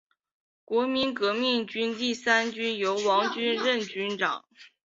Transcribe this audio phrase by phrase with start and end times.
[0.65, 4.43] 国民革命军第三军由王均任军长。